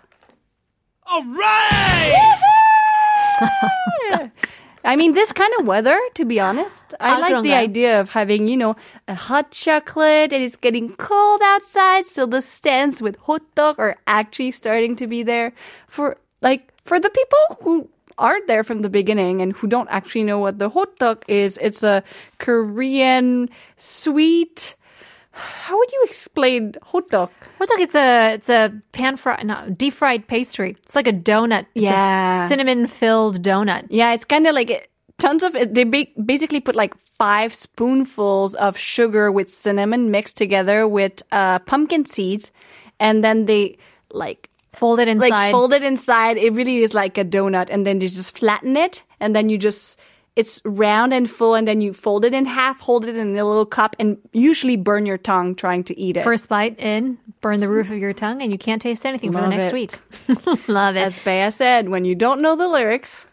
I 4.84 4.98
mean, 4.98 5.14
this 5.14 5.32
kind 5.32 5.52
of 5.60 5.66
weather, 5.66 5.98
to 6.16 6.26
be 6.26 6.42
honest, 6.42 6.94
I 7.00 7.16
아, 7.16 7.20
like 7.22 7.44
the 7.44 7.50
그런가요? 7.52 7.64
idea 7.64 8.00
of 8.02 8.10
having, 8.10 8.50
you 8.50 8.58
know, 8.58 8.76
a 9.08 9.16
hot 9.16 9.52
chocolate 9.52 10.34
and 10.34 10.44
it's 10.44 10.58
getting 10.58 10.94
cold 10.98 11.40
outside, 11.42 12.06
so 12.06 12.26
the 12.26 12.42
stands 12.42 13.02
with 13.02 13.16
hot 13.24 13.44
dog 13.56 13.80
are 13.80 13.96
actually 14.08 14.52
starting 14.52 14.98
to 14.98 15.08
be 15.08 15.24
there 15.24 15.54
for, 15.88 16.18
like, 16.42 16.68
for 16.84 17.00
the 17.00 17.10
people 17.10 17.64
who 17.64 17.88
aren't 18.18 18.48
there 18.48 18.64
from 18.64 18.82
the 18.82 18.90
beginning 18.90 19.42
and 19.42 19.54
who 19.54 19.68
don't 19.68 19.88
actually 19.90 20.24
know 20.24 20.38
what 20.38 20.60
the 20.60 20.68
hot 20.70 20.96
dog 20.98 21.24
is. 21.30 21.58
It's 21.62 21.82
a 21.82 22.04
Korean 22.40 23.50
sweet. 23.78 24.76
how 25.39 25.79
would 25.79 25.93
you 25.93 26.03
explain 26.05 26.75
hot 26.83 27.09
dog? 27.11 27.31
Hot 27.59 27.69
dog, 27.69 27.81
it's 27.81 27.95
a 27.95 28.35
it's 28.35 28.49
a 28.49 28.73
pan 28.93 29.17
fried, 29.17 29.45
no, 29.47 29.69
deep 29.77 29.95
fried 29.95 30.27
pastry. 30.27 30.77
It's 30.85 30.95
like 30.95 31.07
a 31.07 31.13
donut. 31.13 31.67
It's 31.75 31.85
Yeah. 31.85 32.49
cinnamon 32.49 32.87
filled 32.87 33.43
donut. 33.43 33.87
Yeah, 33.91 34.13
it's 34.15 34.25
kind 34.25 34.47
of 34.47 34.55
like 34.55 34.91
tons 35.19 35.43
of. 35.43 35.53
They 35.53 35.85
basically 35.85 36.61
put 36.61 36.77
like 36.77 36.95
five 36.99 37.53
spoonfuls 37.55 38.55
of 38.57 38.77
sugar 38.77 39.31
with 39.33 39.49
cinnamon 39.49 40.11
mixed 40.11 40.37
together 40.37 40.87
with 40.89 41.23
uh, 41.33 41.59
pumpkin 41.61 42.05
seeds, 42.05 42.51
and 43.01 43.23
then 43.23 43.47
they 43.47 43.79
like 44.11 44.51
Fold 44.75 45.01
it 45.01 45.09
inside. 45.09 45.29
like 45.31 45.53
fold 45.53 45.73
it 45.73 45.83
inside. 45.83 46.37
It 46.39 46.53
really 46.53 46.79
is 46.79 46.95
like 46.95 47.19
a 47.19 47.25
donut, 47.25 47.69
and 47.71 47.85
then 47.87 48.01
you 48.01 48.09
just 48.09 48.37
flatten 48.39 48.77
it, 48.77 49.03
and 49.21 49.35
then 49.35 49.49
you 49.49 49.59
just 49.59 49.99
it's 50.38 50.62
round 50.66 51.14
and 51.14 51.30
full, 51.30 51.54
and 51.54 51.68
then 51.68 51.80
you 51.80 51.94
fold 51.94 52.26
it 52.26 52.34
in 52.34 52.46
half, 52.46 52.80
hold 52.80 53.06
it 53.06 53.16
in 53.16 53.38
a 53.38 53.46
little 53.46 53.66
cup, 53.68 53.96
and 54.00 54.18
usually 54.34 54.76
burn 54.78 55.06
your 55.06 55.18
tongue 55.18 55.54
trying 55.54 55.84
to 55.86 56.00
eat 56.00 56.18
it. 56.18 56.24
First 56.24 56.50
bite 56.50 56.80
in, 56.80 57.20
burn 57.42 57.60
the 57.60 57.70
roof 57.70 57.92
of 57.92 57.98
your 58.00 58.14
tongue, 58.14 58.42
and 58.42 58.52
you 58.52 58.58
can't 58.58 58.82
taste 58.82 59.06
anything 59.06 59.32
for 59.32 59.42
the 59.42 59.50
Love 59.50 59.58
next 59.58 59.70
it. 59.70 59.74
week. 59.74 60.68
Love 60.68 60.96
it. 60.96 61.02
As 61.02 61.20
Bea 61.20 61.52
said, 61.52 61.90
when 61.90 62.04
you 62.04 62.16
don't 62.16 62.42
know 62.42 62.56
the 62.56 62.68
lyrics, 62.68 63.28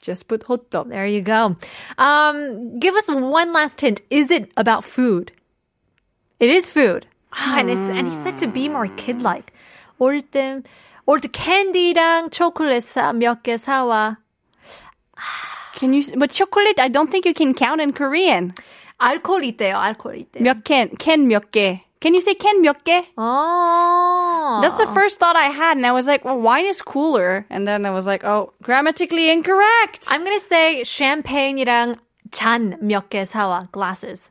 just 0.00 0.26
put 0.28 0.42
hot 0.44 0.70
dog. 0.70 0.88
There 0.88 1.04
you 1.06 1.20
go. 1.20 1.56
Um, 1.98 2.78
give 2.78 2.94
us 2.94 3.08
one 3.10 3.52
last 3.52 3.80
hint. 3.80 4.00
Is 4.08 4.30
it 4.30 4.50
about 4.56 4.84
food? 4.84 5.30
It 6.40 6.48
is 6.48 6.70
food. 6.70 7.06
Ah, 7.32 7.58
and, 7.58 7.68
it's, 7.68 7.80
and 7.80 8.06
he's 8.06 8.16
said 8.22 8.38
to 8.38 8.46
be 8.46 8.68
more 8.68 8.88
kid-like. 8.96 9.52
올 10.00 10.22
때, 10.22 10.62
올 11.06 11.20
때 11.20 11.28
캔디랑 11.28 12.30
초콜릿 12.30 12.82
사, 12.82 13.12
몇 13.12 13.42
개 13.42 13.56
사와. 13.56 14.16
Can 15.78 15.92
you? 15.92 16.02
But 16.16 16.30
chocolate, 16.30 16.78
I 16.78 16.88
don't 16.88 17.10
think 17.10 17.26
you 17.26 17.34
can 17.34 17.54
count 17.54 17.80
in 17.80 17.92
Korean. 17.92 18.54
알코올 19.00 19.42
있대요, 19.44 19.76
알코올 19.76 20.16
있대요. 20.22 20.42
몇 20.42 20.62
캔? 20.64 20.90
캔 20.98 21.26
몇 21.26 21.50
개? 21.50 21.80
Can 22.00 22.14
you 22.14 22.20
say 22.20 22.34
캔 22.34 22.60
몇 22.62 22.84
개? 22.84 23.06
어. 23.16 24.60
That's 24.62 24.76
the 24.76 24.86
first 24.94 25.18
thought 25.18 25.36
I 25.36 25.48
had, 25.48 25.76
and 25.76 25.86
I 25.86 25.92
was 25.92 26.06
like, 26.06 26.24
well, 26.24 26.38
wine 26.38 26.66
is 26.66 26.80
cooler. 26.82 27.44
And 27.50 27.66
then 27.66 27.84
I 27.86 27.90
was 27.90 28.06
like, 28.06 28.24
oh, 28.24 28.52
grammatically 28.62 29.30
incorrect. 29.30 30.06
I'm 30.10 30.22
gonna 30.22 30.38
say 30.38 30.82
샴페인이랑 30.84 31.96
잔 32.30 32.78
몇 32.82 33.08
개 33.10 33.24
사와, 33.24 33.70
glasses. 33.72 34.30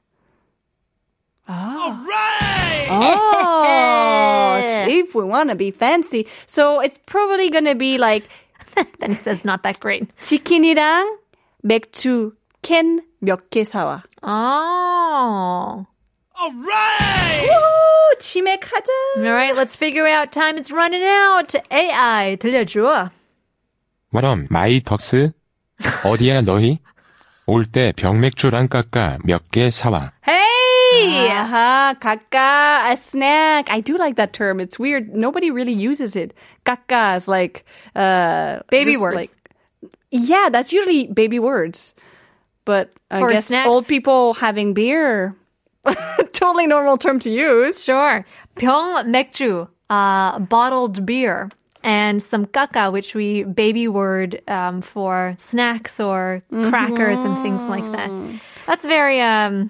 oh, 2.89 4.85
see 4.85 4.99
if 4.99 5.15
we 5.15 5.23
want 5.23 5.49
to 5.49 5.55
be 5.55 5.71
fancy. 5.71 6.25
So 6.45 6.79
it's 6.79 6.97
probably 6.97 7.49
gonna 7.49 7.75
be 7.75 7.97
like 7.97 8.23
Then 8.99 9.11
he 9.11 9.15
says 9.15 9.45
not 9.45 9.61
that 9.63 9.79
great. 9.79 10.07
치킨이랑 10.19 11.16
맥주 11.61 12.33
캔 12.61 12.99
몇 13.21 13.49
개 13.49 13.63
사와. 13.63 14.03
Oh. 14.21 15.85
오, 17.43 18.19
치맥하자. 18.19 18.91
All 19.17 19.23
right, 19.31 19.55
let's 19.55 19.75
figure 19.75 20.07
out 20.07 20.31
time. 20.31 20.57
It's 20.57 20.71
running 20.71 21.03
out. 21.03 21.55
AI 21.71 22.37
들려줘. 22.37 23.11
그럼 24.11 24.47
마이 24.49 24.81
덕스 24.81 25.31
어디야 26.05 26.41
너희? 26.41 26.79
올 27.47 27.65
때 27.65 27.91
병맥주랑 27.95 28.67
깎아 28.69 29.17
몇 29.25 29.43
개 29.51 29.69
사와. 29.69 30.11
Hey! 30.25 31.27
Aha, 31.31 31.95
kaka, 31.99 32.89
a 32.89 32.95
snack. 32.95 33.69
I 33.69 33.81
do 33.81 33.97
like 33.97 34.15
that 34.15 34.31
term. 34.33 34.59
It's 34.59 34.77
weird. 34.79 35.13
Nobody 35.15 35.49
really 35.51 35.73
uses 35.73 36.15
it. 36.15 36.33
Kaka 36.65 37.15
is 37.17 37.27
like 37.27 37.65
uh 37.95 38.59
Baby 38.69 38.93
just 38.93 39.01
words. 39.03 39.15
like- 39.17 39.31
yeah, 40.11 40.49
that's 40.51 40.71
usually 40.73 41.07
baby 41.07 41.39
words. 41.39 41.93
But 42.65 42.91
I 43.11 43.19
For 43.19 43.29
guess 43.29 43.47
snacks? 43.47 43.67
old 43.67 43.87
people 43.87 44.33
having 44.35 44.73
beer. 44.73 45.35
totally 46.31 46.65
normal 46.67 46.97
term 46.97 47.19
to 47.19 47.29
use. 47.29 47.83
Sure. 47.83 48.23
병 48.55 49.03
맥주, 49.11 49.67
uh, 49.89 50.39
bottled 50.39 51.05
beer, 51.05 51.49
and 51.83 52.21
some 52.23 52.45
caca, 52.45 52.91
which 52.91 53.13
we 53.15 53.43
baby 53.43 53.87
word 53.89 54.41
um, 54.47 54.81
for 54.81 55.35
snacks 55.39 55.99
or 55.99 56.41
crackers 56.49 57.19
and 57.19 57.35
things 57.43 57.61
like 57.63 57.83
that. 57.91 58.09
That's 58.65 58.85
very 58.85 59.19
um, 59.19 59.69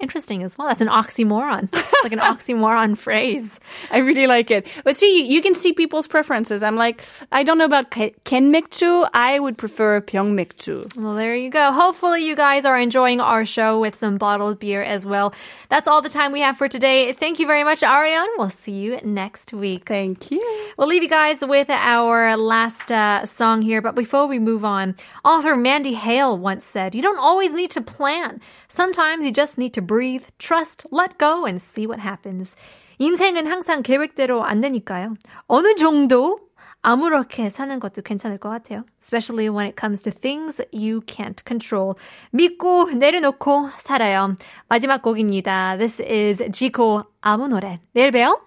interesting 0.00 0.42
as 0.42 0.56
well. 0.56 0.68
That's 0.68 0.80
an 0.80 0.88
oxymoron. 0.88 1.68
It's 1.98 2.04
like 2.04 2.12
an 2.12 2.20
oxymoron 2.20 2.96
phrase. 2.96 3.58
I 3.90 3.98
really 3.98 4.28
like 4.28 4.52
it. 4.52 4.68
But 4.84 4.94
see, 4.94 5.26
you, 5.26 5.42
can 5.42 5.52
see 5.52 5.72
people's 5.72 6.06
preferences. 6.06 6.62
I'm 6.62 6.76
like, 6.76 7.02
I 7.32 7.42
don't 7.42 7.58
know 7.58 7.64
about 7.64 7.90
kenmikju. 7.90 9.10
I 9.12 9.40
would 9.40 9.58
prefer 9.58 10.00
pyeongmikju. 10.00 10.96
Well, 10.96 11.16
there 11.16 11.34
you 11.34 11.50
go. 11.50 11.72
Hopefully, 11.72 12.24
you 12.24 12.36
guys 12.36 12.64
are 12.64 12.78
enjoying 12.78 13.20
our 13.20 13.44
show 13.44 13.80
with 13.80 13.96
some 13.96 14.16
bottled 14.16 14.60
beer 14.60 14.80
as 14.80 15.08
well. 15.08 15.34
That's 15.70 15.88
all 15.88 16.00
the 16.00 16.08
time 16.08 16.30
we 16.30 16.40
have 16.40 16.56
for 16.56 16.68
today. 16.68 17.12
Thank 17.14 17.40
you 17.40 17.48
very 17.48 17.64
much, 17.64 17.82
Ariane. 17.82 18.28
We'll 18.36 18.50
see 18.50 18.78
you 18.78 19.00
next 19.02 19.52
week. 19.52 19.88
Thank 19.88 20.30
you. 20.30 20.72
We'll 20.76 20.88
leave 20.88 21.02
you 21.02 21.08
guys 21.08 21.44
with 21.44 21.68
our 21.68 22.36
last 22.36 22.92
uh, 22.92 23.26
song 23.26 23.60
here. 23.60 23.82
But 23.82 23.96
before 23.96 24.28
we 24.28 24.38
move 24.38 24.64
on, 24.64 24.94
author 25.24 25.56
Mandy 25.56 25.94
Hale 25.94 26.38
once 26.38 26.64
said, 26.64 26.94
"You 26.94 27.02
don't 27.02 27.18
always 27.18 27.52
need 27.52 27.72
to 27.72 27.80
plan. 27.80 28.40
Sometimes 28.68 29.24
you 29.24 29.32
just 29.32 29.58
need 29.58 29.74
to." 29.74 29.87
Breathe, 29.88 30.26
trust, 30.38 30.86
let 30.92 31.18
go, 31.18 31.44
and 31.46 31.56
see 31.56 31.88
what 31.88 32.00
happens. 32.00 32.54
인생은 32.98 33.46
항상 33.46 33.82
계획대로 33.82 34.44
안 34.44 34.60
되니까요. 34.60 35.14
어느 35.48 35.74
정도 35.74 36.38
아무렇게 36.82 37.48
사는 37.48 37.80
것도 37.80 38.02
괜찮을 38.02 38.38
것 38.38 38.50
같아요. 38.50 38.84
Especially 39.02 39.48
when 39.48 39.66
it 39.66 39.76
comes 39.78 40.02
to 40.02 40.12
things 40.12 40.62
you 40.72 41.00
can't 41.00 41.42
control. 41.46 41.94
믿고 42.30 42.90
내려놓고 42.90 43.70
살아요. 43.78 44.36
마지막 44.68 45.02
곡입니다. 45.02 45.76
This 45.76 46.02
is 46.02 46.50
지코 46.52 47.02
아무 47.20 47.48
노래. 47.48 47.80
내일 47.92 48.10
봬요. 48.10 48.40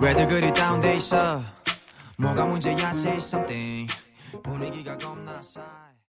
왜들 0.00 0.28
그리 0.28 0.52
다운돼 0.54 0.96
있어 0.96 1.42
뭐가 2.16 2.46
문제야 2.46 2.76
say 2.90 3.16
something. 3.16 3.92
분위기가 4.42 4.96
겁나 4.96 5.42
싸 5.42 5.87